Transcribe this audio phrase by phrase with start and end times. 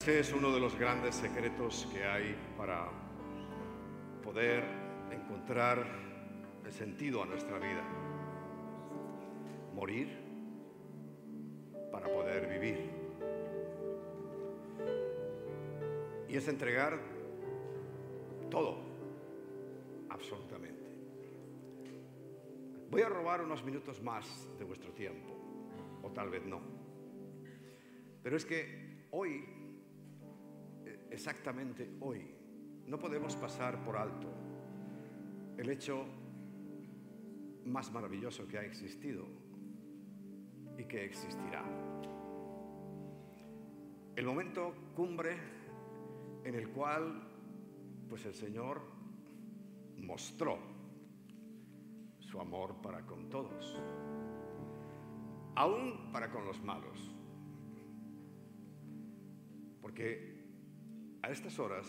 [0.00, 2.88] Ese es uno de los grandes secretos que hay para
[4.22, 4.62] poder
[5.10, 5.84] encontrar
[6.64, 7.82] el sentido a nuestra vida.
[9.74, 10.16] Morir
[11.90, 12.90] para poder vivir.
[16.28, 16.96] Y es entregar
[18.50, 18.78] todo,
[20.10, 20.86] absolutamente.
[22.88, 25.34] Voy a robar unos minutos más de vuestro tiempo,
[26.02, 26.60] o tal vez no.
[28.22, 29.57] Pero es que hoy,
[31.10, 32.22] exactamente hoy,
[32.86, 34.28] no podemos pasar por alto
[35.56, 36.04] el hecho
[37.64, 39.26] más maravilloso que ha existido
[40.78, 41.64] y que existirá.
[44.16, 45.36] El momento cumbre
[46.44, 47.28] en el cual
[48.08, 48.80] pues el Señor
[49.96, 50.58] mostró
[52.20, 53.78] su amor para con todos,
[55.56, 57.14] aún para con los malos.
[59.82, 60.37] Porque
[61.22, 61.86] a estas horas,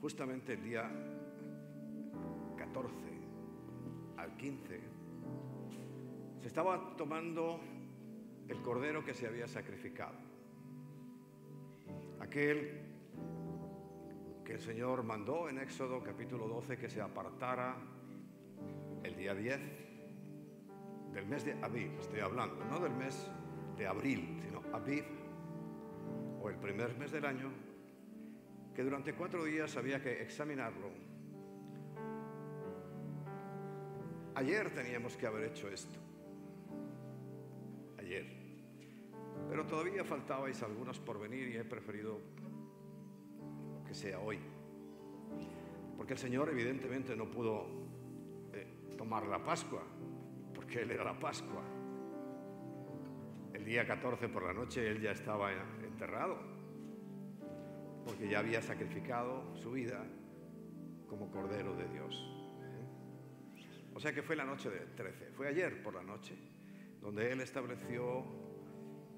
[0.00, 0.90] justamente el día
[2.56, 2.94] 14
[4.16, 4.80] al 15,
[6.40, 7.60] se estaba tomando
[8.48, 10.16] el cordero que se había sacrificado.
[12.20, 12.82] Aquel
[14.44, 17.76] que el Señor mandó en Éxodo capítulo 12 que se apartara
[19.02, 19.60] el día 10
[21.12, 23.28] del mes de Aviv, estoy hablando, no del mes
[23.76, 25.04] de abril, sino Aviv,
[26.46, 27.50] o el primer mes del año,
[28.72, 30.90] que durante cuatro días había que examinarlo.
[34.36, 35.98] Ayer teníamos que haber hecho esto,
[37.98, 38.26] ayer,
[39.48, 42.20] pero todavía faltabais algunos por venir y he preferido
[43.84, 44.38] que sea hoy,
[45.96, 47.66] porque el Señor evidentemente no pudo
[48.52, 49.82] eh, tomar la Pascua,
[50.54, 51.75] porque Él era la Pascua.
[53.66, 55.50] Día 14 por la noche Él ya estaba
[55.82, 56.38] enterrado,
[58.04, 60.06] porque ya había sacrificado su vida
[61.08, 62.14] como Cordero de Dios.
[63.92, 66.36] O sea que fue la noche del 13, fue ayer por la noche,
[67.00, 68.24] donde Él estableció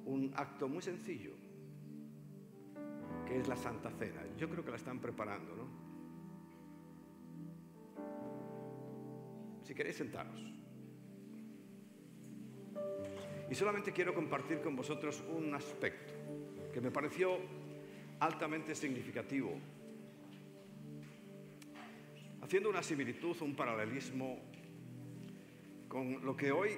[0.07, 1.33] un acto muy sencillo,
[3.27, 4.23] que es la Santa Cena.
[4.39, 5.69] Yo creo que la están preparando, ¿no?
[9.63, 10.41] Si queréis sentaros.
[13.51, 16.13] Y solamente quiero compartir con vosotros un aspecto
[16.73, 17.39] que me pareció
[18.21, 19.59] altamente significativo,
[22.43, 24.39] haciendo una similitud, un paralelismo
[25.89, 26.71] con lo que hoy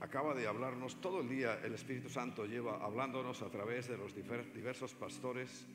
[0.00, 4.14] acaba de hablarnos todo el día, el Espíritu Santo lleva hablándonos a través de los
[4.14, 5.66] diversos pastores.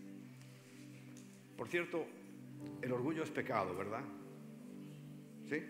[1.55, 2.05] Por cierto,
[2.81, 4.03] el orgullo es pecado, ¿verdad?
[5.49, 5.63] ¿Sí?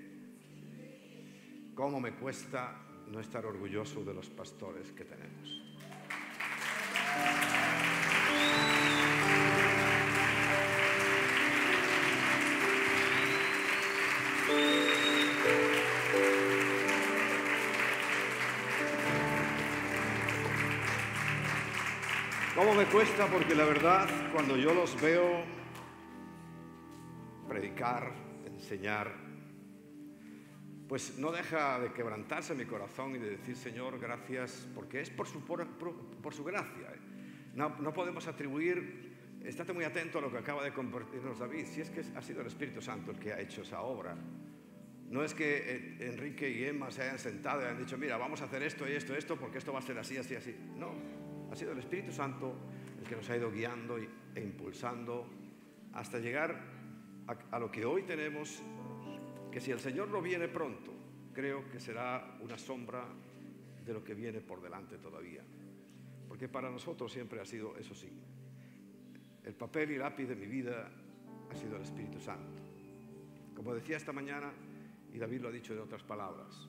[1.76, 5.64] ¿Cómo me cuesta no estar orgulloso de los pastores que tenemos?
[22.56, 23.28] ¿Cómo me cuesta?
[23.28, 25.44] Porque la verdad, cuando yo los veo
[27.48, 28.12] predicar,
[28.46, 29.27] enseñar,
[30.88, 35.28] pues no deja de quebrantarse mi corazón y de decir, Señor, gracias, porque es por
[35.28, 36.88] su, por, su gracia.
[36.94, 37.00] ¿eh?
[37.56, 41.82] No, no, podemos atribuir, estate muy atento a lo que acaba de compartirnos David, si
[41.82, 44.16] es que ha sido el Espíritu Santo el que ha hecho esa obra.
[45.10, 48.46] No es que Enrique y Emma se hayan sentado y han dicho, mira, vamos a
[48.46, 50.56] hacer esto y esto, esto, porque esto va a ser así, así, así.
[50.76, 50.94] No,
[51.52, 52.56] ha sido el Espíritu Santo
[53.00, 55.30] el que nos ha ido guiando e impulsando
[55.94, 56.78] hasta llegar
[57.52, 58.62] a, lo que hoy tenemos,
[59.52, 60.94] que si el Señor no viene pronto,
[61.34, 63.06] creo que será una sombra
[63.86, 65.44] de lo que viene por delante todavía.
[66.28, 68.10] Porque para nosotros siempre ha sido, eso sí,
[69.44, 70.92] el papel y lápiz de mi vida
[71.50, 72.62] ha sido el Espíritu Santo.
[73.56, 74.52] Como decía esta mañana,
[75.14, 76.68] y David lo ha dicho de otras palabras,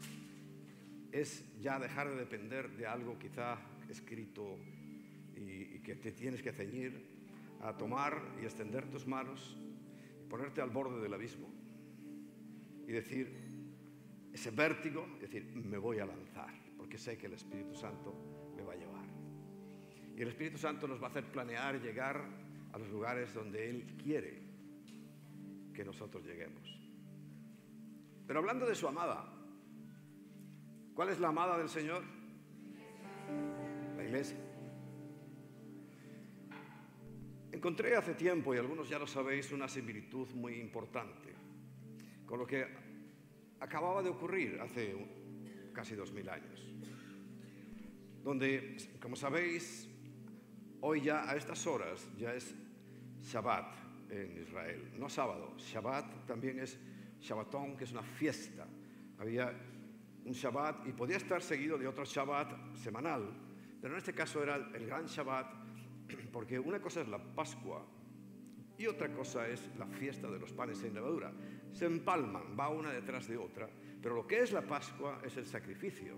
[1.11, 3.59] es ya dejar de depender de algo quizá
[3.89, 4.59] escrito
[5.35, 7.07] y, y, que te tienes que ceñir
[7.63, 9.57] a tomar y extender tus manos
[10.23, 11.49] y ponerte al borde del abismo
[12.89, 13.31] y decir,
[14.33, 18.15] ese vértigo, decir, me voy a lanzar, porque sé que el Espíritu Santo
[18.57, 19.05] me va a llevar.
[20.17, 22.25] Y el Espíritu Santo nos va a hacer planear y llegar
[22.73, 24.41] a los lugares donde Él quiere
[25.75, 26.67] que nosotros lleguemos.
[28.27, 29.35] Pero hablando de su amada,
[30.95, 32.03] ¿cuál es la amada del Señor?
[33.99, 34.39] La iglesia.
[37.53, 41.28] Encontré hace tiempo, y algunos ya lo sabéis, una similitud muy importante
[42.29, 42.69] con lo que
[43.59, 44.95] acababa de ocurrir hace
[45.73, 46.65] casi dos mil años,
[48.23, 49.89] donde, como sabéis,
[50.81, 52.55] Hoy ya a estas horas ya es
[53.21, 53.75] Shabbat
[54.11, 55.55] en Israel, no sábado.
[55.59, 56.79] Shabbat también es
[57.21, 58.65] Shabbatón, que es una fiesta.
[59.19, 59.53] Había
[60.25, 63.29] un Shabbat y podía estar seguido de otro Shabbat semanal,
[63.81, 65.47] pero en este caso era el gran Shabbat,
[66.33, 67.85] porque una cosa es la Pascua
[68.79, 71.33] y otra cosa es la fiesta de los panes sin levadura.
[71.73, 73.69] Se empalman, va una detrás de otra,
[74.01, 76.15] pero lo que es la Pascua es el sacrificio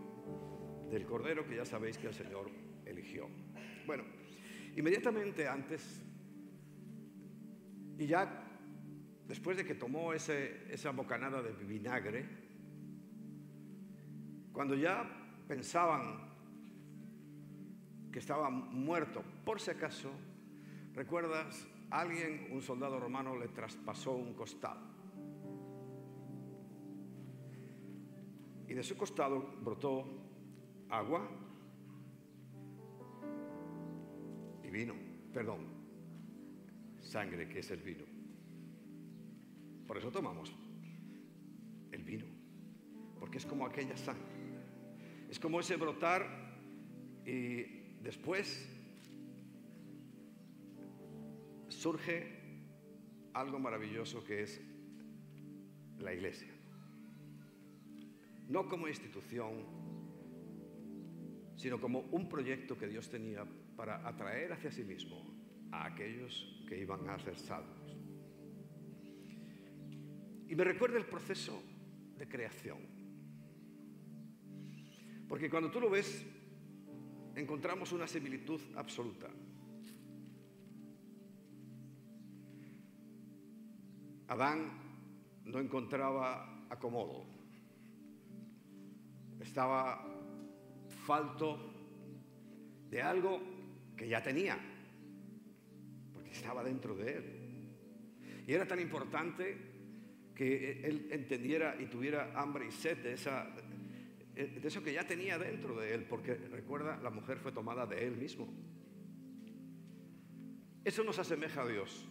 [0.91, 2.51] del Cordero que ya sabéis que el Señor
[2.85, 3.29] eligió.
[3.87, 4.05] Bueno,
[4.77, 6.03] inmediatamente antes,
[7.99, 8.47] y ya
[9.27, 12.29] después de que tomó esa bocanada de vinagre,
[14.53, 15.09] cuando ya
[15.49, 16.29] pensaban
[18.13, 20.11] que estaba muerto, por si acaso,
[20.93, 21.67] ¿recuerdas?
[21.91, 24.81] Alguien, un soldado romano, le traspasó un costado.
[28.69, 30.05] Y de su costado brotó
[30.89, 31.29] agua
[34.63, 34.95] y vino,
[35.33, 35.67] perdón,
[37.01, 38.05] sangre, que es el vino.
[39.89, 40.55] Por eso tomamos
[41.91, 42.27] el vino,
[43.19, 44.23] porque es como aquella sangre.
[45.29, 46.25] Es como ese brotar
[47.25, 47.63] y
[48.03, 48.80] después
[51.81, 52.27] surge
[53.33, 54.61] algo maravilloso que es
[55.99, 56.53] la iglesia.
[58.49, 59.65] No como institución,
[61.57, 63.47] sino como un proyecto que Dios tenía
[63.77, 65.25] para atraer hacia sí mismo
[65.73, 67.97] a aquellos que iban a ser salvos.
[70.49, 71.63] Y me recuerda el proceso
[72.19, 72.79] de creación.
[75.27, 76.27] Porque cuando tú lo ves,
[77.35, 79.31] encontramos una similitud absoluta.
[84.31, 84.71] Adán
[85.45, 87.27] no encontraba acomodo,
[89.41, 90.07] estaba
[91.05, 91.59] falto
[92.89, 93.41] de algo
[93.97, 94.57] que ya tenía,
[96.13, 97.25] porque estaba dentro de él.
[98.47, 99.57] Y era tan importante
[100.33, 103.49] que él entendiera y tuviera hambre y sed de, esa,
[104.33, 108.07] de eso que ya tenía dentro de él, porque recuerda, la mujer fue tomada de
[108.07, 108.49] él mismo.
[110.85, 112.07] Eso nos asemeja a Dios.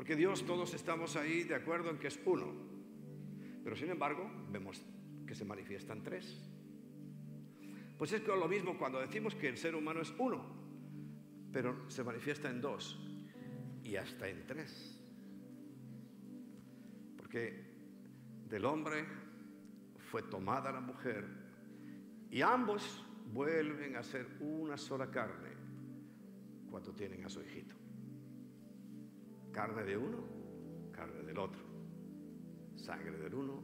[0.00, 2.46] Porque Dios todos estamos ahí de acuerdo en que es uno.
[3.62, 4.82] Pero sin embargo, vemos
[5.26, 6.40] que se manifiestan tres.
[7.98, 10.42] Pues es lo mismo cuando decimos que el ser humano es uno,
[11.52, 12.98] pero se manifiesta en dos
[13.84, 14.98] y hasta en tres.
[17.18, 17.62] Porque
[18.48, 19.04] del hombre
[20.10, 21.26] fue tomada la mujer
[22.30, 23.04] y ambos
[23.34, 25.50] vuelven a ser una sola carne
[26.70, 27.79] cuando tienen a su hijito.
[29.60, 30.24] Carne de uno,
[30.90, 31.60] carne del otro.
[32.76, 33.62] Sangre del uno,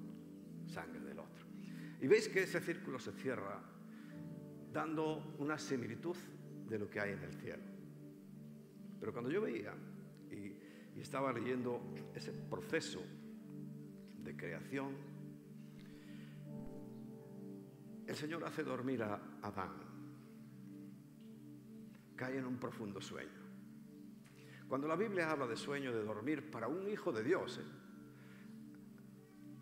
[0.67, 1.47] sangre del otro.
[2.03, 3.59] Y veis que ese círculo se cierra
[4.71, 6.15] dando una similitud
[6.69, 7.63] de lo que hay en el cielo.
[9.01, 9.73] Pero cuando yo veía
[10.31, 11.81] y, estaba leyendo
[12.15, 13.01] ese proceso
[14.19, 14.93] de creación,
[18.07, 19.73] el Señor hace dormir a Adán.
[22.17, 23.46] Cae en un profundo sueño.
[24.69, 27.65] Cuando la Biblia habla de sueño, de dormir, para un hijo de Dios, ¿eh?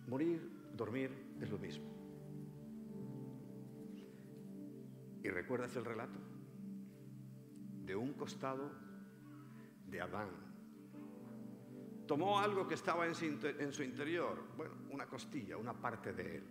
[0.06, 1.11] morir, dormir
[1.41, 1.85] es lo mismo.
[5.23, 6.19] ¿Y recuerdas el relato?
[7.85, 8.71] De un costado
[9.87, 10.31] de Adán.
[12.06, 13.15] Tomó algo que estaba en
[13.73, 16.44] su interior, bueno, una costilla, una parte de él.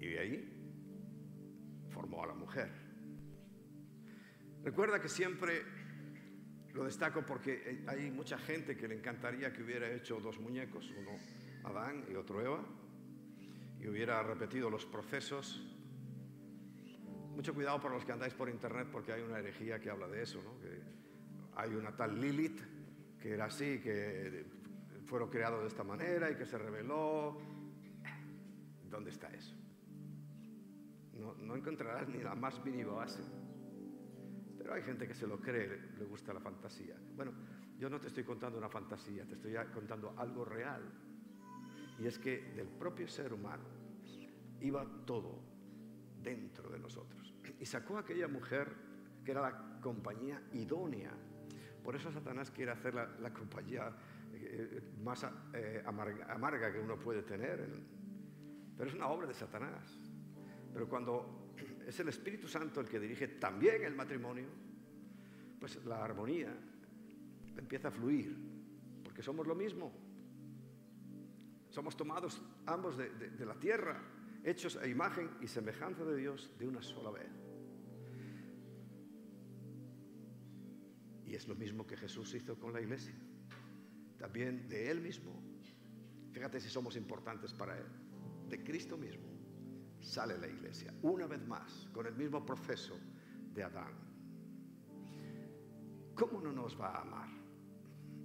[0.00, 2.83] Y de ahí formó a la mujer.
[4.64, 5.62] Recuerda que siempre
[6.72, 11.10] lo destaco porque hay mucha gente que le encantaría que hubiera hecho dos muñecos, uno
[11.64, 12.64] Adán y otro Eva,
[13.78, 15.62] y hubiera repetido los procesos.
[17.36, 20.22] Mucho cuidado para los que andáis por internet porque hay una herejía que habla de
[20.22, 20.54] eso, ¿no?
[21.56, 22.60] hay una tal Lilith
[23.20, 24.46] que era así, que
[25.06, 27.38] fueron creados de esta manera y que se reveló.
[28.90, 29.54] ¿Dónde está eso?
[31.12, 33.22] No, no encontrarás ni la más mínima base.
[34.64, 36.96] Pero hay gente que se lo cree, le gusta la fantasía.
[37.14, 37.34] Bueno,
[37.76, 40.82] yo no te estoy contando una fantasía, te estoy contando algo real.
[41.98, 43.64] Y es que del propio ser humano
[44.62, 45.38] iba todo
[46.22, 47.34] dentro de nosotros.
[47.60, 48.74] Y sacó a aquella mujer
[49.22, 51.12] que era la compañía idónea.
[51.82, 53.94] Por eso Satanás quiere hacer la, compañía
[54.32, 57.68] eh, más eh, amarga que uno puede tener.
[58.78, 60.00] Pero es una obra de Satanás.
[60.72, 61.43] Pero cuando
[61.86, 64.46] es el Espíritu Santo el que dirige también el matrimonio,
[65.60, 66.54] pues la armonía
[67.56, 68.36] empieza a fluir,
[69.02, 69.92] porque somos lo mismo.
[71.70, 74.00] Somos tomados ambos de, la tierra,
[74.44, 77.30] hechos a imagen y semejanza de Dios de una sola vez.
[81.26, 83.14] Y es lo mismo que Jesús hizo con la iglesia,
[84.18, 85.42] también de Él mismo.
[86.30, 87.86] Fíjate si somos importantes para Él,
[88.48, 89.33] de Cristo mismo
[90.04, 92.98] sale la iglesia, una vez más, con el mismo proceso
[93.52, 93.94] de Adán.
[96.14, 97.28] ¿Cómo no nos va a amar?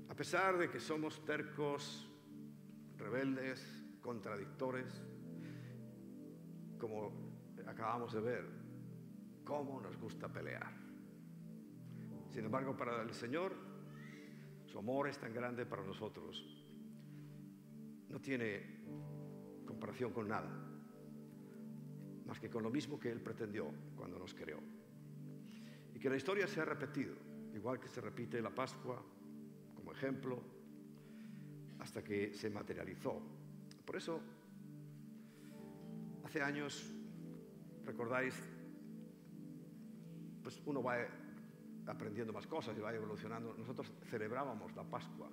[0.10, 2.08] A pesar de que somos tercos,
[2.98, 3.66] rebeldes,
[4.02, 5.02] contradictores,
[6.78, 7.12] como
[7.66, 8.46] acabamos de ver,
[9.44, 10.72] cómo nos gusta pelear.
[12.30, 13.56] Sin embargo, para el Señor,
[14.66, 16.66] su amor es tan grande para nosotros.
[18.10, 18.84] No tiene
[19.66, 20.69] comparación con nada,
[22.30, 24.60] más que con lo mismo que Él pretendió cuando nos creó.
[25.96, 27.16] Y que la historia se ha repetido,
[27.56, 29.04] igual que se repite la Pascua
[29.74, 30.40] como ejemplo,
[31.80, 33.20] hasta que se materializó.
[33.84, 34.22] Por eso,
[36.24, 36.94] hace años,
[37.84, 38.36] recordáis,
[40.44, 40.98] pues uno va
[41.88, 43.56] aprendiendo más cosas y va evolucionando.
[43.58, 45.32] Nosotros celebrábamos la Pascua,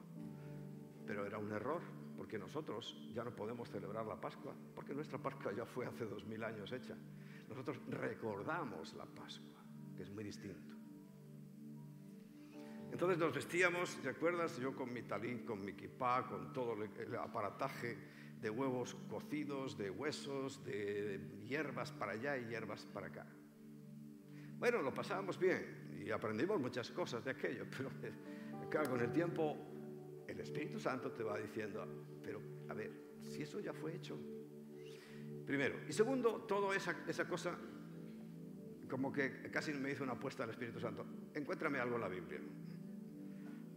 [1.07, 1.83] pero era un error,
[2.17, 6.25] porque nosotros ya no podemos celebrar la Pascua, porque nuestra Pascua ya fue hace dos
[6.25, 6.97] mil años hecha.
[7.49, 9.63] Nosotros recordamos la Pascua,
[9.97, 10.75] que es muy distinto.
[12.91, 14.59] Entonces nos vestíamos, ¿te acuerdas?
[14.59, 17.99] Yo con mi talín, con mi kipá, con todo el aparataje
[18.41, 23.27] de huevos cocidos, de huesos, de hierbas para allá y hierbas para acá.
[24.59, 27.91] Bueno, lo pasábamos bien y aprendimos muchas cosas de aquello, pero
[28.71, 29.76] claro, con el tiempo
[30.37, 31.87] el Espíritu Santo te va diciendo,
[32.23, 32.91] pero a ver,
[33.23, 34.19] si eso ya fue hecho.
[35.47, 35.77] Primero.
[35.89, 37.57] Y segundo, toda esa, esa cosa,
[38.89, 41.07] como que casi me hizo una apuesta al Espíritu Santo.
[41.33, 42.41] Encuéntrame algo en la Biblia.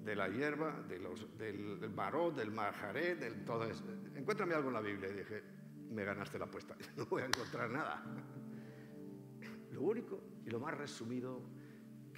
[0.03, 3.85] De la hierba, del, del del majaré, del todo eso.
[4.15, 5.09] Encuéntrame algo en la Biblia.
[5.09, 5.41] Y dije,
[5.91, 6.75] me ganaste la apuesta.
[6.97, 8.03] No voy a encontrar nada.
[9.71, 11.41] Lo único y lo más resumido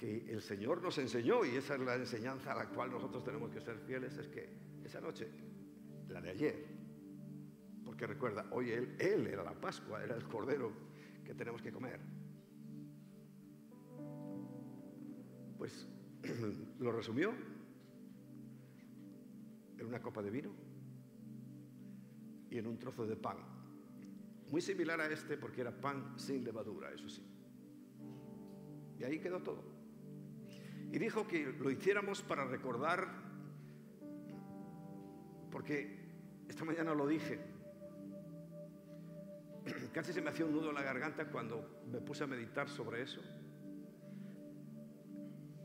[0.02, 3.52] que el Señor nos enseñó, y esa es la enseñanza a la cual nosotros tenemos
[3.52, 4.48] que ser fieles, es que
[4.84, 5.28] esa noche,
[6.08, 6.66] la de ayer,
[7.84, 10.72] porque recuerda, hoy él, él era la Pascua, era el Cordero
[11.24, 12.00] que tenemos que comer.
[15.56, 15.86] Pues
[16.80, 17.32] lo resumió
[19.78, 20.52] en una copa de vino
[22.50, 23.36] y en un trozo de pan.
[24.50, 27.24] Muy similar a este porque era pan sin levadura, eso sí.
[28.98, 29.71] Y ahí quedó todo.
[30.92, 33.08] Y dijo que lo hiciéramos para recordar,
[35.50, 35.98] porque
[36.46, 37.40] esta mañana lo dije,
[39.92, 43.02] casi se me hacía un nudo en la garganta cuando me puse a meditar sobre
[43.02, 43.22] eso.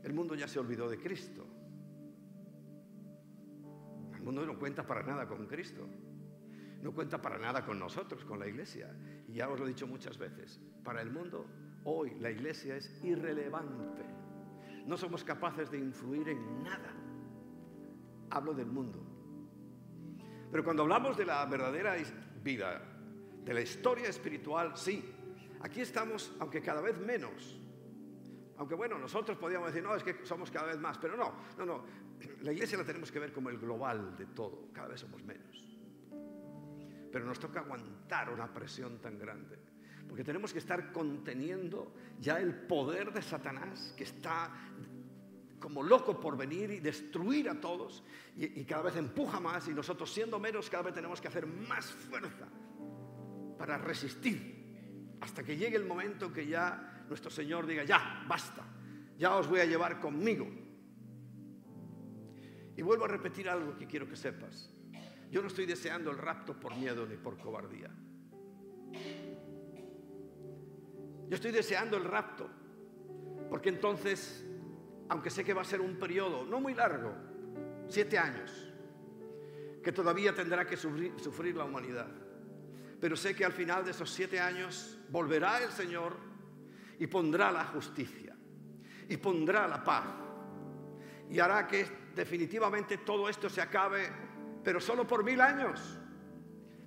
[0.02, 1.46] El mundo ya se olvidó de Cristo.
[4.14, 5.86] El mundo no cuenta para nada con Cristo.
[6.82, 8.96] No cuenta para nada con nosotros, con la iglesia.
[9.26, 10.58] Y ya os lo he dicho muchas veces.
[10.82, 11.46] Para el mundo
[11.84, 14.17] Hoy la iglesia es irrelevante.
[14.88, 16.94] No somos capaces de influir en nada.
[18.30, 19.04] Hablo del mundo.
[20.50, 21.94] Pero cuando hablamos de la verdadera
[22.42, 22.82] vida,
[23.44, 25.04] de la historia espiritual, sí.
[25.60, 27.60] Aquí estamos, aunque cada vez menos.
[28.56, 31.66] Aunque bueno, nosotros podríamos decir, no, es que somos cada vez más, pero no, no,
[31.66, 31.84] no.
[32.40, 35.68] La iglesia la tenemos que ver como el global de todo, cada vez somos menos.
[37.12, 39.58] Pero nos toca aguantar una presión tan grande.
[40.08, 44.50] Porque tenemos que estar conteniendo ya el poder de Satanás que está
[45.60, 48.02] como loco por venir y destruir a todos
[48.36, 51.86] y, cada vez empuja más y nosotros siendo menos cada vez tenemos que hacer más
[51.86, 52.46] fuerza
[53.58, 58.64] para resistir hasta que llegue el momento que ya nuestro Señor diga, ya, basta,
[59.18, 60.46] ya os voy a llevar conmigo.
[62.76, 64.72] Y vuelvo a repetir algo que quiero que sepas.
[65.30, 67.90] Yo no estoy deseando el rapto por miedo ni por cobardía.
[71.28, 72.48] Yo estoy deseando el rapto,
[73.50, 74.46] porque entonces,
[75.10, 77.14] aunque sé que va a ser un periodo no muy largo,
[77.86, 78.50] siete años,
[79.82, 82.08] que todavía tendrá que sufrir, la humanidad,
[82.98, 86.16] pero sé que al final de esos siete años volverá el Señor
[86.98, 88.34] y pondrá la justicia
[89.08, 90.06] y pondrá la paz
[91.30, 94.10] y hará que definitivamente todo esto se acabe,
[94.64, 95.98] pero solo por mil años.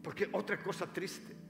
[0.03, 1.40] Porque otra cosa triste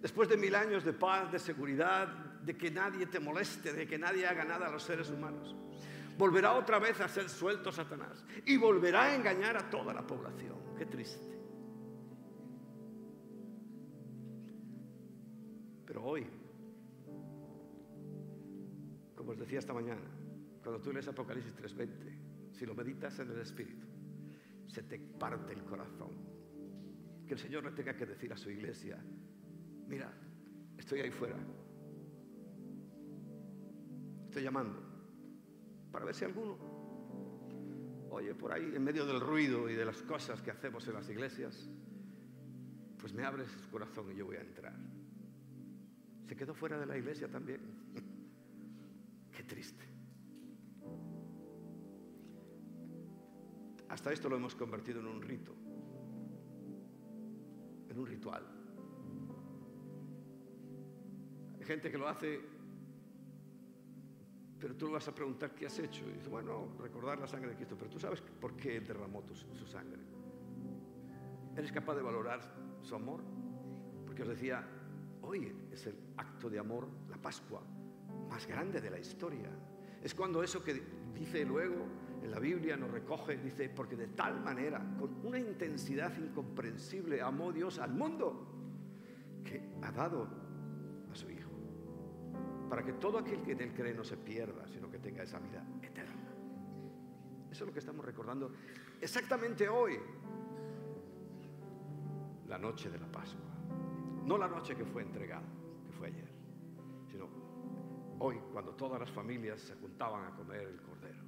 [0.00, 2.08] Después de mil años de paz, de seguridad,
[2.42, 5.56] de que nadie te moleste, de que nadie haga nada a los seres humanos,
[6.16, 10.56] volverá otra vez a ser suelto Satanás y volverá a engañar a toda la población.
[10.76, 11.38] Qué triste.
[15.84, 16.26] Pero hoy,
[19.16, 20.02] como os decía esta mañana,
[20.62, 23.86] cuando tú lees Apocalipsis 3:20, si lo meditas en el Espíritu,
[24.66, 26.10] se te parte el corazón.
[27.26, 29.02] Que el Señor le tenga que decir a su iglesia,
[29.88, 30.12] mira,
[30.76, 31.36] estoy ahí fuera.
[34.26, 34.80] Estoy llamando
[35.90, 36.78] para ver si alguno
[38.10, 41.08] oye, por ahí, en medio del ruido y de las cosas que hacemos en las
[41.08, 41.68] iglesias,
[42.98, 44.74] pues me abres su corazón y yo voy a entrar.
[46.26, 47.60] Se quedó fuera de la iglesia también.
[49.32, 49.84] Qué triste.
[53.88, 55.54] Hasta esto lo hemos convertido en un rito,
[57.88, 58.57] en un ritual.
[61.68, 62.40] Gente que lo hace,
[64.58, 66.08] pero tú le vas a preguntar qué has hecho.
[66.08, 69.22] Y dice, bueno, recordar la sangre de Cristo, pero tú sabes por qué Él derramó
[69.28, 70.00] su sangre.
[71.54, 72.40] ¿Eres capaz de valorar
[72.80, 73.20] su amor?
[74.06, 74.66] Porque os decía,
[75.20, 77.60] hoy es el acto de amor, la Pascua,
[78.30, 79.50] más grande de la historia.
[80.02, 80.82] Es cuando eso que
[81.12, 81.84] dice luego
[82.22, 87.52] en la Biblia nos recoge, dice, porque de tal manera, con una intensidad incomprensible, amó
[87.52, 88.54] Dios al mundo,
[89.44, 90.37] que ha dado
[92.68, 95.38] para que todo aquel que en él cree no se pierda, sino que tenga esa
[95.38, 96.28] vida eterna.
[97.50, 98.52] Eso es lo que estamos recordando
[99.00, 99.98] exactamente hoy,
[102.46, 103.44] la noche de la Pascua.
[104.24, 105.46] No la noche que fue entregada,
[105.86, 106.28] que fue ayer,
[107.10, 107.28] sino
[108.18, 111.22] hoy, cuando todas las familias se juntaban a comer el cordero.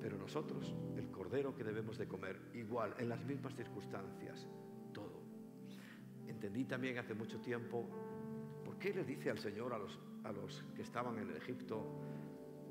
[0.00, 4.46] Pero nosotros, el cordero que debemos de comer, igual, en las mismas circunstancias,
[4.92, 5.22] todo.
[6.26, 7.88] Entendí también hace mucho tiempo
[8.78, 11.84] qué le dice al Señor a los, a los que estaban en Egipto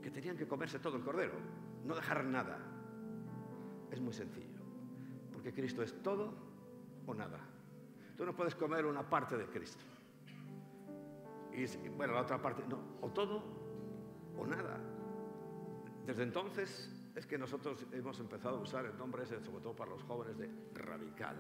[0.02, 1.34] que tenían que comerse todo el cordero,
[1.84, 2.60] no dejar nada.
[3.92, 4.62] Es muy sencillo,
[5.34, 6.34] porque Cristo es todo
[7.06, 7.40] o nada.
[8.18, 9.86] Tú no puedes comer una parte de Cristo.
[11.54, 13.44] Y bueno, la otra parte, no, o todo
[14.38, 14.80] o nada.
[16.06, 19.92] Desde entonces es que nosotros hemos empezado a usar el nombre ese, sobre todo para
[19.92, 21.36] los jóvenes, de radical.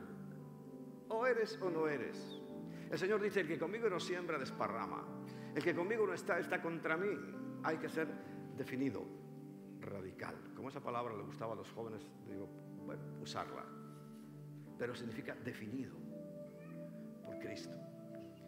[1.10, 2.42] O eres o no eres.
[2.90, 5.04] El Señor dice, el que conmigo no siembra, desparrama.
[5.54, 7.10] El que conmigo no está, está contra mí.
[7.64, 8.08] Hay que ser
[8.56, 9.06] definido,
[9.82, 10.36] radical.
[10.56, 12.48] Como esa palabra le gustaba a los jóvenes, digo,
[12.86, 13.66] bueno, usarla.
[14.78, 15.96] Pero significa definido
[17.26, 17.76] por Cristo.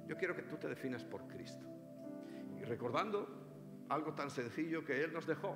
[0.08, 1.66] Yo quiero que tú te definas por Cristo.
[2.60, 3.28] Y recordando
[3.90, 5.56] algo tan sencillo que Él nos dejó,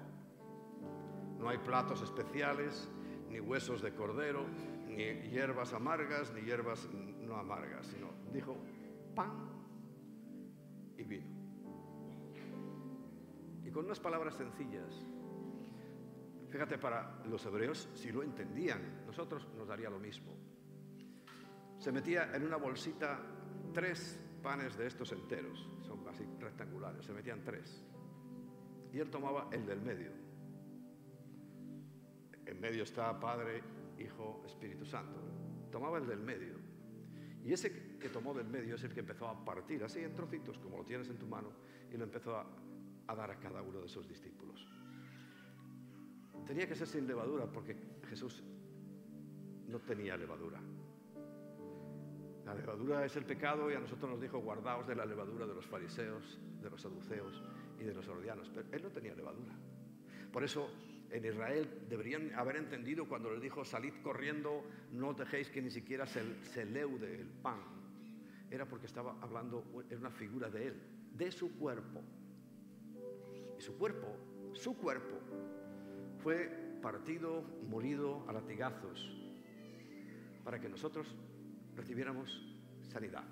[1.40, 2.90] no hay platos especiales,
[3.30, 4.46] ni huesos de cordero,
[4.88, 6.88] ni hierbas amargas, ni hierbas
[7.34, 8.56] no amargas, sino dijo
[9.16, 9.50] pan
[10.98, 11.28] y vino.
[13.64, 15.06] Y con unas palabras sencillas.
[16.50, 20.36] Fíjate, para los hebreos, si lo entendían, nosotros nos daría lo mismo.
[21.80, 23.20] Se metía en una bolsita
[23.74, 27.84] tres panes de estos enteros, son así rectangulares, se metían tres.
[28.92, 30.12] Y él tomaba el del medio
[32.46, 33.64] en medio está Padre,
[34.00, 35.20] Hijo, Espíritu Santo.
[35.72, 36.56] Tomaba el del medio.
[37.46, 40.58] Y ese que tomó del medio es el que empezó a partir así en trocitos,
[40.60, 41.52] como lo tienes en tu mano,
[41.92, 42.46] y lo empezó a,
[43.08, 44.66] a dar a cada uno de sus discípulos.
[46.46, 47.76] Tenía que ser sin levadura porque
[48.10, 48.44] Jesús
[49.68, 50.60] no tenía levadura.
[52.46, 55.54] La levadura es el pecado y a nosotros nos dijo guardaos de la levadura de
[55.54, 57.42] los fariseos, de los saduceos
[57.80, 58.50] y de los ordianos.
[58.54, 59.54] Pero él no tenía levadura.
[60.32, 60.70] Por eso
[61.14, 66.08] en Israel deberían haber entendido cuando les dijo, salid corriendo, no dejéis que ni siquiera
[66.08, 67.60] se, leude el pan.
[68.50, 70.82] Era porque estaba hablando, era una figura de él,
[71.14, 72.02] de su cuerpo.
[73.60, 74.08] Y su cuerpo,
[74.54, 75.20] su cuerpo,
[76.18, 79.16] fue partido, molido a latigazos,
[80.44, 81.16] para que nosotros
[81.76, 83.24] recibiéramos sanidad.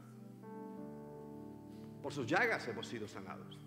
[2.04, 3.60] Por sus llagas hemos sido sanados.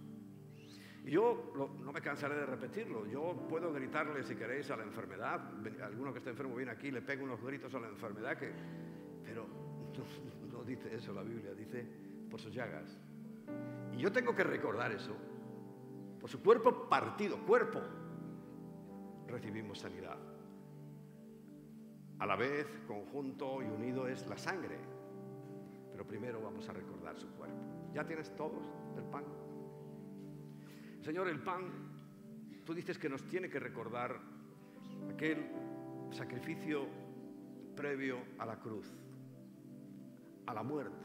[1.04, 1.52] Yo
[1.84, 3.06] no me cansaré de repetirlo.
[3.06, 5.40] Yo puedo gritarle, si queréis, a la enfermedad.
[5.82, 8.50] Alguno que esté enfermo viene aquí, le pega unos gritos a la enfermedad, que,
[9.22, 9.46] pero
[10.50, 11.86] no, no dice eso la Biblia, dice
[12.30, 12.98] por sus llagas.
[13.92, 15.14] Y yo tengo que recordar eso.
[16.20, 17.80] Por su cuerpo partido, cuerpo,
[19.28, 20.16] recibimos sanidad.
[22.18, 24.78] A la vez, conjunto y unido es la sangre.
[25.92, 27.56] Pero primero vamos a recordar su cuerpo.
[27.92, 28.64] ¿Ya tienes todos
[28.96, 29.43] el pan?
[31.04, 31.70] Señor, el pan,
[32.64, 34.18] tú dices que nos tiene que recordar
[35.12, 35.50] aquel
[36.10, 36.86] sacrificio
[37.76, 38.86] previo a la cruz,
[40.46, 41.04] a la muerte.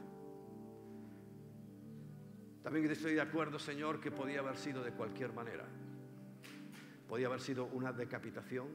[2.64, 5.66] También estoy de acuerdo, Señor, que podía haber sido de cualquier manera.
[7.10, 8.68] Podía haber sido una decapitación,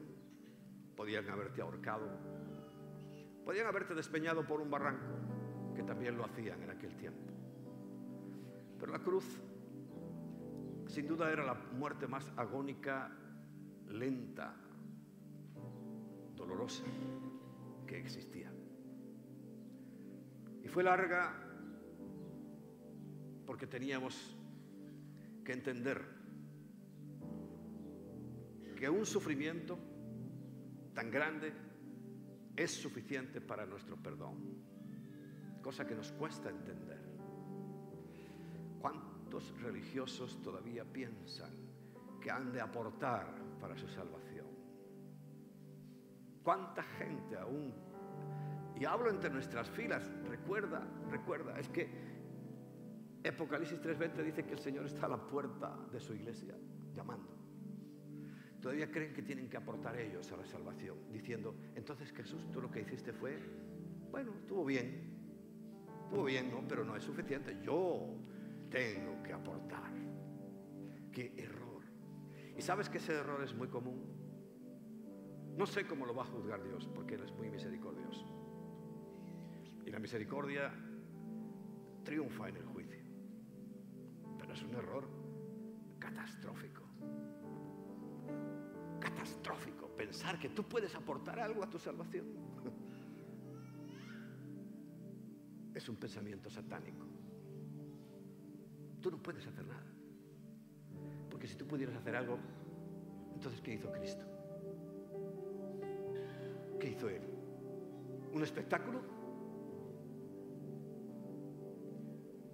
[0.95, 2.07] podían haberte ahorcado,
[3.43, 5.15] podían haberte despeñado por un barranco,
[5.75, 7.31] que también lo hacían en aquel tiempo.
[8.77, 9.41] Pero la cruz
[10.87, 13.11] sin duda era la muerte más agónica,
[13.89, 14.55] lenta,
[16.35, 16.83] dolorosa
[17.87, 18.51] que existía.
[20.63, 21.33] Y fue larga
[23.45, 24.37] porque teníamos
[25.43, 26.03] que entender
[28.75, 29.77] que un sufrimiento
[30.93, 31.53] tan grande
[32.55, 34.57] es suficiente para nuestro perdón,
[35.61, 37.04] cosa que nos cuesta entender.
[39.35, 41.51] ¿Cuántos religiosos todavía piensan
[42.21, 44.45] que han de aportar para su salvación?
[46.41, 47.73] ¿Cuánta gente aún,
[48.79, 51.89] y hablo entre nuestras filas, recuerda, recuerda, es que
[53.27, 56.55] Apocalipsis 3:20 dice que el Señor está a la puerta de su iglesia
[56.93, 57.35] llamando.
[58.61, 62.71] Todavía creen que tienen que aportar ellos a la salvación, diciendo, entonces Jesús, tú lo
[62.71, 63.37] que hiciste fue,
[64.11, 65.13] bueno, estuvo bien,
[66.05, 66.65] estuvo bien, ¿no?
[66.65, 68.15] Pero no es suficiente, yo
[68.75, 69.89] tengo que aportar.
[71.13, 71.81] Qué error.
[72.57, 74.03] ¿Y sabes que ese error es muy común?
[75.55, 78.25] No sé cómo lo va a juzgar Dios, porque Él es muy misericordioso.
[79.85, 80.73] Y la misericordia
[82.03, 83.01] triunfa en el juicio.
[84.37, 85.07] Pero es un error
[85.97, 86.83] catastrófico.
[88.99, 89.87] Catastrófico.
[89.95, 92.27] Pensar que tú puedes aportar algo a tu salvación.
[95.73, 97.14] Es un pensamiento satánico.
[99.05, 99.85] Tú no puedes hacer nada.
[101.29, 102.39] Porque si tú pudieras hacer algo,
[103.35, 104.25] entonces ¿qué hizo Cristo?
[106.79, 107.21] ¿Qué hizo Él?
[108.33, 109.03] ¿Un espectáculo?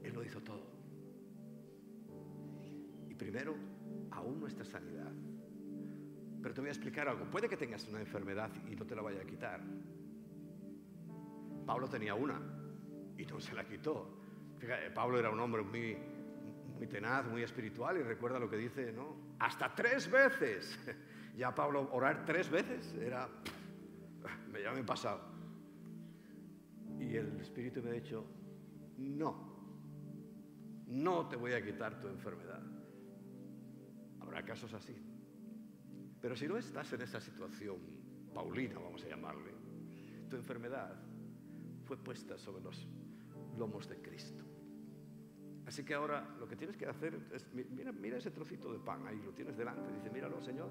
[0.03, 0.59] Él lo hizo todo.
[3.07, 3.55] Y primero,
[4.11, 5.13] aún nuestra sanidad.
[6.41, 7.31] Pero te voy a explicar algo.
[7.31, 9.61] Puede que tengas una enfermedad y no te la vaya a quitar.
[11.65, 12.41] Pablo tenía una
[13.17, 14.17] y no se la quitó.
[14.59, 15.97] Fíjate, Pablo era un hombre muy,
[16.81, 19.15] muy tenaz, muy espiritual y recuerda lo que dice, ¿no?
[19.37, 20.79] Hasta tres veces.
[21.37, 23.29] Ya Pablo orar tres veces era,
[24.51, 25.21] me ya me he pasado.
[26.99, 28.25] Y el Espíritu me ha dicho,
[28.97, 29.79] no,
[30.87, 32.61] no te voy a quitar tu enfermedad.
[34.19, 34.93] Habrá casos así.
[36.19, 37.77] Pero si no estás en esa situación,
[38.33, 39.53] Paulina vamos a llamarle,
[40.29, 41.01] tu enfermedad
[41.85, 42.89] fue puesta sobre los
[43.57, 44.50] lomos de Cristo.
[45.71, 49.21] Así que ahora lo que tienes que hacer es, mira, ese trocito de pan, ahí
[49.23, 50.69] lo tienes delante, dice, míralo Señor.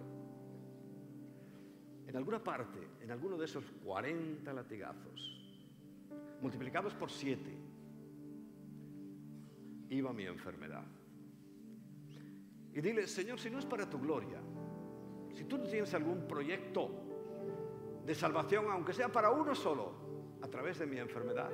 [2.06, 5.56] En alguna parte, en alguno de esos 40 latigazos,
[6.42, 7.40] multiplicados por 7,
[9.88, 10.84] iba mi enfermedad.
[12.74, 14.42] Y dile, Señor, si no es para tu gloria,
[15.32, 16.90] si tú tienes algún proyecto
[18.04, 19.94] de salvación, aunque sea para uno solo,
[20.42, 21.50] a través de mi enfermedad,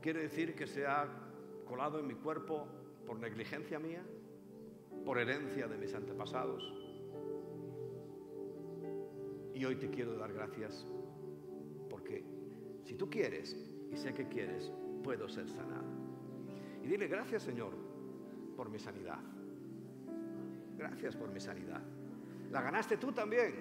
[0.00, 1.25] quiere decir que se ha
[1.66, 2.66] colado en mi cuerpo
[3.04, 4.02] por negligencia mía,
[5.04, 6.72] por herencia de mis antepasados.
[9.52, 10.86] Y hoy te quiero dar gracias
[11.90, 12.24] porque
[12.84, 13.56] si tú quieres,
[13.90, 15.86] y sé que quieres, puedo ser sanado.
[16.82, 17.72] Y dile gracias Señor
[18.56, 19.18] por mi sanidad.
[20.76, 21.82] Gracias por mi sanidad.
[22.50, 23.54] La ganaste tú también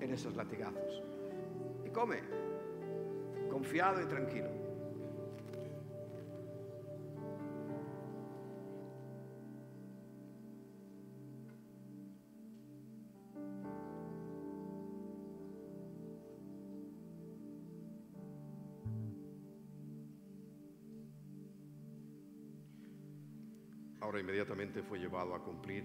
[0.00, 1.02] en esos latigazos.
[1.84, 2.20] Y come,
[3.50, 4.61] confiado y tranquilo.
[24.18, 25.84] Inmediatamente fue llevado a cumplir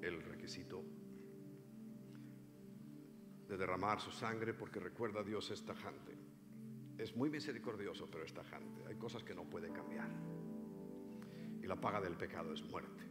[0.00, 0.82] el requisito
[3.48, 6.16] de derramar su sangre porque recuerda a Dios es tajante.
[6.96, 8.84] Es muy misericordioso, pero es tajante.
[8.86, 10.08] Hay cosas que no puede cambiar.
[11.62, 13.04] Y la paga del pecado es muerte.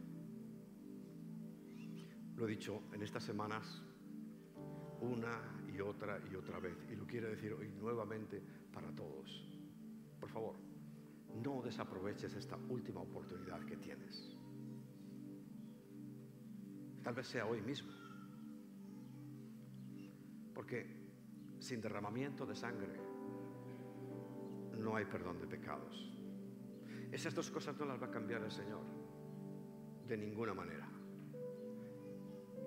[2.36, 3.82] Lo he dicho en estas semanas
[5.00, 5.40] una
[5.72, 6.76] y otra y otra vez.
[6.90, 9.48] Y lo quiero decir hoy nuevamente para todos.
[10.18, 10.56] Por favor,
[11.42, 14.36] no desaproveches esta última oportunidad que tienes.
[17.02, 17.92] Tal vez sea hoy mismo.
[20.54, 20.86] Porque
[21.58, 23.00] sin derramamiento de sangre
[24.78, 26.12] no hay perdón de pecados.
[27.10, 28.82] Esas dos cosas no las va a cambiar el Señor.
[30.06, 30.88] De ninguna manera.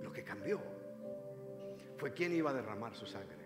[0.01, 0.61] Lo que cambió
[1.97, 3.45] fue quién iba a derramar su sangre.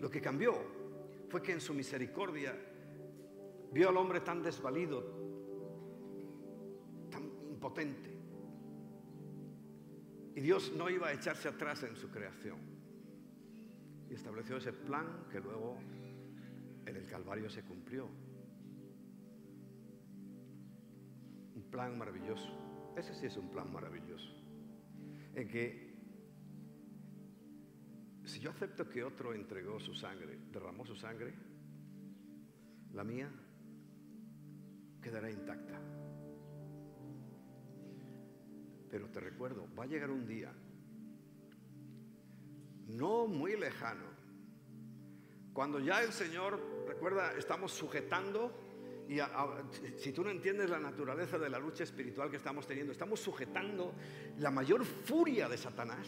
[0.00, 0.54] Lo que cambió
[1.28, 2.54] fue que en su misericordia
[3.72, 5.39] vio al hombre tan desvalido,
[7.60, 8.10] potente.
[10.34, 12.58] Y Dios no iba a echarse atrás en su creación.
[14.08, 15.78] Y estableció ese plan que luego
[16.86, 18.08] en el Calvario se cumplió.
[21.54, 22.92] Un plan maravilloso.
[22.96, 24.34] Ese sí es un plan maravilloso.
[25.34, 25.90] En que
[28.24, 31.34] si yo acepto que otro entregó su sangre, derramó su sangre,
[32.92, 33.30] la mía
[35.00, 35.99] quedará intacta.
[38.90, 40.52] Pero te recuerdo, va a llegar un día
[42.96, 44.04] no muy lejano,
[45.52, 48.52] cuando ya el Señor, recuerda, estamos sujetando,
[49.08, 49.18] y
[49.98, 53.94] si tú no entiendes la naturaleza de la lucha espiritual que estamos teniendo, estamos sujetando
[54.38, 56.06] la mayor furia de Satanás,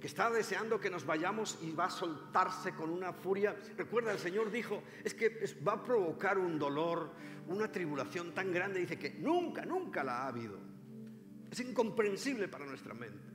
[0.00, 3.56] que está deseando que nos vayamos y va a soltarse con una furia.
[3.76, 7.10] Recuerda, el Señor dijo, es que va a provocar un dolor,
[7.48, 10.67] una tribulación tan grande, dice que nunca, nunca la ha habido.
[11.50, 13.32] Es incomprensible para nuestra mente.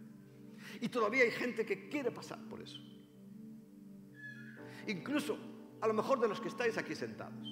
[0.81, 2.79] Y todavía hay gente que quiere pasar por eso.
[4.87, 5.37] Incluso
[5.81, 7.47] a lo mejor de los que estáis aquí sentados.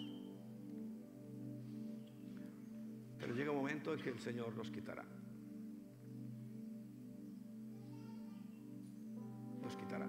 [3.18, 5.06] Pero llega un momento en que el Señor nos quitará.
[9.62, 10.08] Nos quitará.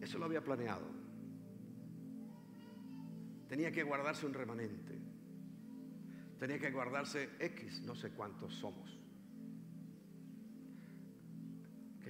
[0.00, 0.86] Eso lo había planeado.
[3.48, 4.98] Tenía que guardarse un remanente.
[6.42, 8.98] Tenía que guardarse X, no sé cuántos somos.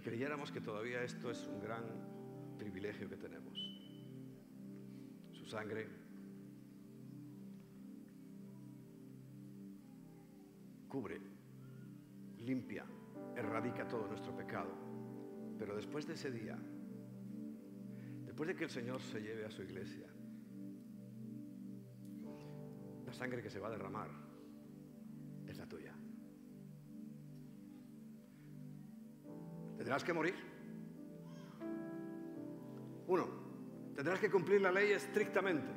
[0.02, 1.84] creyéramos que todavía esto es un gran
[2.56, 3.58] privilegio que tenemos.
[5.32, 5.86] Su sangre
[10.88, 11.20] cubre,
[12.38, 12.86] limpia,
[13.36, 14.72] erradica todo nuestro pecado.
[15.58, 16.58] Pero después de ese día,
[18.24, 20.06] después de que el Señor se lleve a su iglesia,
[23.04, 24.21] la sangre que se va a derramar
[25.52, 25.94] es la tuya.
[29.76, 30.34] Tendrás que morir.
[33.06, 33.26] Uno,
[33.94, 35.68] tendrás que cumplir la ley estrictamente.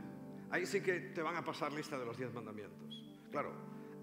[0.49, 3.03] Ahí sí que te van a pasar lista de los diez mandamientos.
[3.31, 3.51] Claro,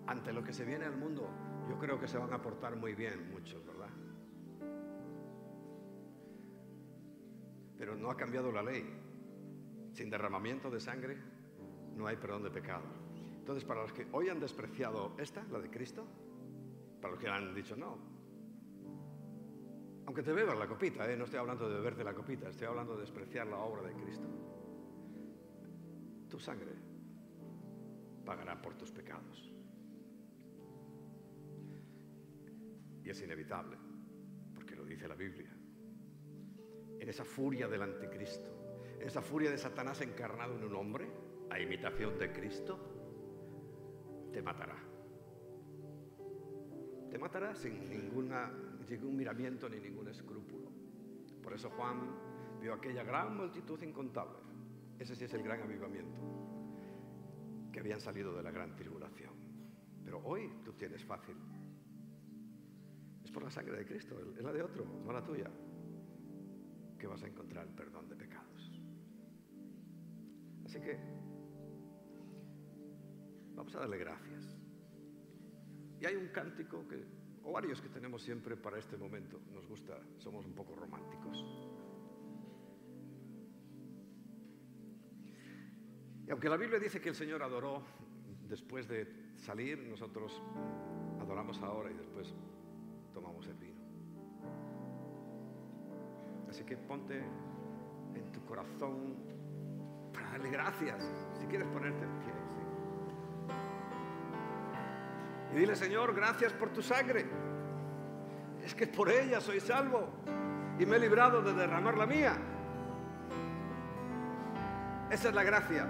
[0.06, 1.28] ante lo que se viene al mundo,
[1.68, 3.88] yo creo que se van a portar muy bien muchos, ¿verdad?
[7.78, 8.84] Pero no ha cambiado la ley.
[9.92, 11.16] Sin derramamiento de sangre
[11.96, 13.01] no hay perdón de pecado.
[13.42, 16.06] Entonces, para los que hoy han despreciado esta, la de Cristo,
[17.00, 17.98] para los que han dicho no,
[20.06, 21.16] aunque te bebas la copita, ¿eh?
[21.16, 24.28] no estoy hablando de beberte la copita, estoy hablando de despreciar la obra de Cristo.
[26.30, 26.70] Tu sangre
[28.24, 29.52] pagará por tus pecados.
[33.02, 33.76] Y es inevitable,
[34.54, 35.50] porque lo dice la Biblia.
[37.00, 41.10] En esa furia del anticristo, en esa furia de Satanás encarnado en un hombre,
[41.50, 42.91] a imitación de Cristo,
[44.32, 44.76] te matará.
[47.10, 48.50] Te matará sin ninguna
[48.92, 50.70] ningún miramiento ni ningún escrúpulo.
[51.42, 54.38] Por eso Juan vio aquella gran multitud incontable.
[54.98, 56.20] Ese sí es el gran avivamiento,
[57.72, 59.32] que habían salido de la gran tribulación.
[60.04, 61.36] Pero hoy tú tienes fácil.
[63.24, 65.50] Es por la sangre de Cristo, es la de otro, no la tuya,
[66.98, 68.80] que vas a encontrar el perdón de pecados.
[70.66, 70.98] Así que
[73.54, 74.56] vamos a darle gracias.
[76.00, 79.40] Y hay un cántico que o varios que tenemos siempre para este momento.
[79.52, 81.44] Nos gusta, somos un poco románticos.
[86.26, 87.82] Y aunque la Biblia dice que el Señor adoró
[88.48, 90.40] después de salir, nosotros
[91.20, 92.32] adoramos ahora y después
[93.12, 93.80] tomamos el vino.
[96.48, 97.18] Así que ponte
[98.14, 99.16] en tu corazón
[100.12, 101.02] para darle gracias.
[101.40, 102.51] Si quieres ponerte en pie.
[105.52, 107.26] Y dile, Señor, gracias por tu sangre.
[108.64, 110.08] Es que por ella soy salvo
[110.78, 112.36] y me he librado de derramar la mía.
[115.10, 115.86] Esa es la gracia.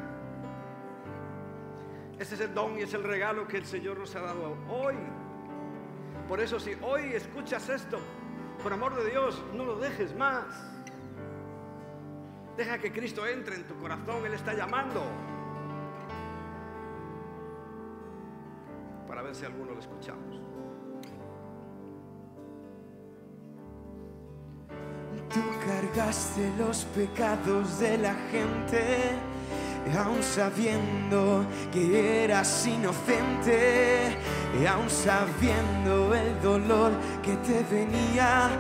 [2.18, 4.96] Ese es el don y es el regalo que el Señor nos ha dado hoy.
[6.29, 7.98] Por eso si hoy escuchas esto,
[8.62, 10.44] por amor de Dios, no lo dejes más.
[12.57, 15.03] Deja que Cristo entre en tu corazón, Él está llamando.
[19.33, 20.40] Ver si alguno lo escuchamos.
[25.33, 29.12] Tú cargaste los pecados de la gente,
[29.99, 34.16] aún sabiendo que eras inocente,
[34.61, 36.92] y aún sabiendo el dolor
[37.23, 38.51] que te venía,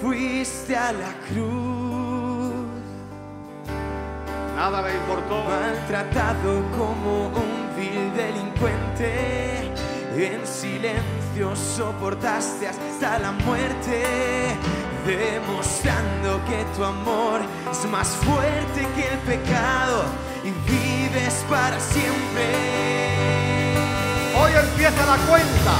[0.00, 2.54] fuiste a la cruz.
[4.56, 5.44] Nada me importó.
[5.44, 9.61] Maltratado como un vil delincuente
[10.16, 14.04] en silencio soportaste hasta la muerte,
[15.06, 20.04] demostrando que tu amor es más fuerte que el pecado
[20.44, 22.44] y vives para siempre.
[24.38, 25.74] Hoy empieza la cuenta.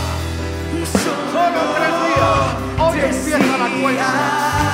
[1.32, 2.80] Solo tres días.
[2.80, 4.71] Hoy empieza la cuenta.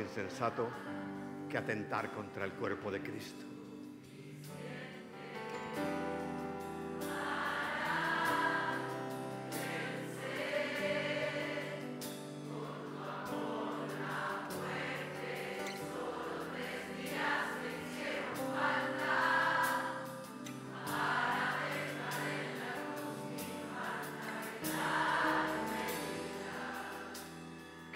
[0.00, 0.68] Insensato
[1.48, 3.44] que atentar contra el cuerpo de Cristo.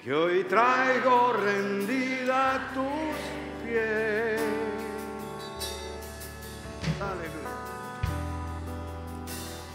[0.03, 4.41] Que hoy traigo rendida a tus pies.
[7.01, 7.51] Aleluya.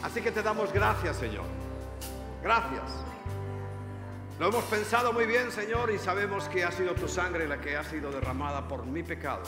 [0.04, 1.46] Así que te damos gracias, Señor.
[2.44, 2.84] Gracias.
[4.38, 7.78] Lo hemos pensado muy bien, Señor, y sabemos que ha sido tu sangre la que
[7.78, 9.44] ha sido derramada por mi pecado.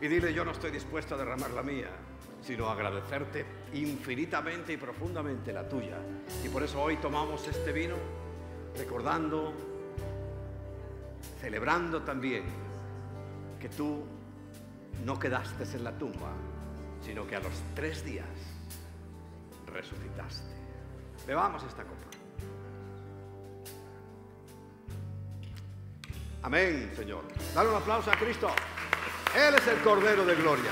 [0.00, 1.88] Y dile, yo no estoy dispuesto a derramar la mía,
[2.42, 5.98] sino a agradecerte infinitamente y profundamente la tuya.
[6.44, 7.96] Y por eso hoy tomamos este vino
[8.76, 9.52] recordando,
[11.40, 12.44] celebrando también
[13.60, 14.04] que tú
[15.04, 16.32] no quedaste en la tumba,
[17.02, 18.26] sino que a los tres días
[19.66, 20.54] resucitaste.
[21.26, 21.94] Bebamos esta copa.
[26.42, 27.24] Amén, Señor.
[27.54, 28.48] Dale un aplauso a Cristo.
[29.36, 30.70] Él es el Cordero de Gloria.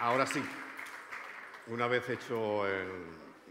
[0.00, 0.44] Ahora sí,
[1.68, 2.88] una vez hecho el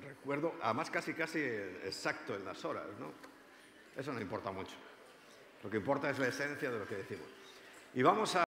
[0.01, 3.11] recuerdo, además casi casi exacto en las horas, ¿no?
[3.95, 4.75] Eso no importa mucho.
[5.63, 7.27] Lo que importa es la esencia de lo que decimos.
[7.93, 8.43] Y vamos a